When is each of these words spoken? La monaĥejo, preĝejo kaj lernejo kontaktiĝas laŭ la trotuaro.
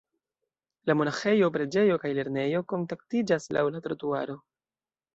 La 0.89 0.95
monaĥejo, 1.01 1.51
preĝejo 1.59 1.99
kaj 2.05 2.13
lernejo 2.21 2.65
kontaktiĝas 2.75 3.49
laŭ 3.59 3.67
la 3.77 3.87
trotuaro. 3.89 4.41